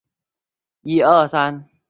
[0.81, 1.63] 里昂泰克。